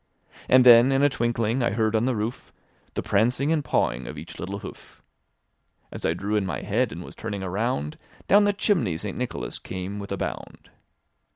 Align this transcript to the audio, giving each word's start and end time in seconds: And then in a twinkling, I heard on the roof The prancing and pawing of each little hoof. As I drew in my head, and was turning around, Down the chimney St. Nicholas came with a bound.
And 0.49 0.65
then 0.65 0.91
in 0.91 1.03
a 1.03 1.09
twinkling, 1.09 1.61
I 1.61 1.69
heard 1.69 1.95
on 1.95 2.05
the 2.05 2.15
roof 2.15 2.51
The 2.95 3.03
prancing 3.03 3.51
and 3.51 3.63
pawing 3.63 4.07
of 4.07 4.17
each 4.17 4.39
little 4.39 4.57
hoof. 4.57 4.99
As 5.91 6.07
I 6.07 6.15
drew 6.15 6.35
in 6.35 6.43
my 6.43 6.61
head, 6.61 6.91
and 6.91 7.03
was 7.03 7.13
turning 7.13 7.43
around, 7.43 7.99
Down 8.27 8.45
the 8.45 8.51
chimney 8.53 8.97
St. 8.97 9.15
Nicholas 9.15 9.59
came 9.59 9.99
with 9.99 10.11
a 10.11 10.17
bound. 10.17 10.71